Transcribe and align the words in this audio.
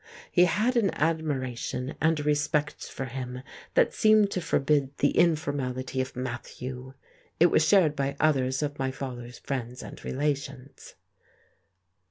He 0.31 0.45
had 0.45 0.75
an 0.77 0.89
admiration 0.95 1.93
and 2.01 2.19
respect 2.25 2.89
for 2.89 3.05
him 3.05 3.43
that 3.75 3.93
seemed 3.93 4.31
to 4.31 4.41
forbid 4.41 4.97
the 4.97 5.11
informality 5.15 6.01
of 6.01 6.15
"Matthew." 6.15 6.95
It 7.39 7.51
was 7.51 7.63
shared 7.67 7.95
by 7.95 8.15
others 8.19 8.63
of 8.63 8.79
my 8.79 8.89
father's 8.89 9.37
friends 9.37 9.83
and 9.83 10.03
relations. 10.03 10.95